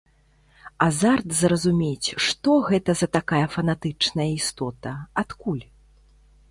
Азарт 0.85 1.27
зразумець, 1.41 2.09
што 2.29 2.57
гэта 2.71 2.91
за 3.03 3.07
такая 3.19 3.43
фанатычная 3.59 4.29
істота, 4.39 4.91
адкуль? 5.27 5.63